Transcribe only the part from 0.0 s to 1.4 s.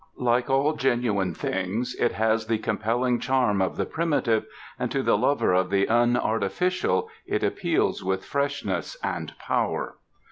Like all genuine